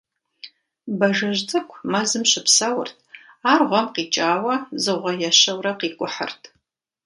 Бажэжь 0.99 1.41
цӀыкӀу 1.49 1.83
мэзым 1.91 2.23
щыпсэурт. 2.31 2.95
Ар 3.51 3.61
гъуэм 3.69 3.87
къикӀауэ 3.93 4.55
дзыгъуэ 4.75 5.13
ещэурэ 5.29 5.71
къикӀухьырт. 5.79 6.41